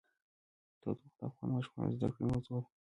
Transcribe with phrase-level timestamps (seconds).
[0.81, 2.67] تودوخه د افغان ماشومانو د زده کړې موضوع ده.